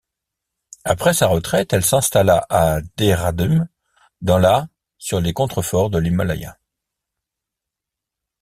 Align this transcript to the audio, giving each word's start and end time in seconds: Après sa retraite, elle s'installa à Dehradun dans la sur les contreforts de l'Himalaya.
Après 0.83 1.13
sa 1.13 1.27
retraite, 1.27 1.73
elle 1.73 1.85
s'installa 1.85 2.43
à 2.49 2.79
Dehradun 2.97 3.69
dans 4.21 4.39
la 4.39 4.67
sur 4.97 5.21
les 5.21 5.31
contreforts 5.31 5.91
de 5.91 5.99
l'Himalaya. 5.99 6.57